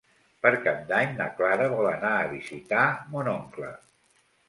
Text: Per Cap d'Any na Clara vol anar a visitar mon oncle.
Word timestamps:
Per 0.45 0.51
Cap 0.63 0.79
d'Any 0.91 1.13
na 1.19 1.27
Clara 1.41 1.69
vol 1.75 1.91
anar 1.91 2.17
a 2.17 2.27
visitar 2.35 2.91
mon 3.15 3.35
oncle. 3.39 3.75